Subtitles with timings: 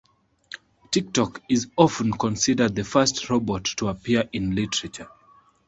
[0.89, 5.07] Tik-Tok is often considered the first robot to appear in literature.